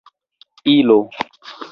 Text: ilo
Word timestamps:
ilo 0.75 0.97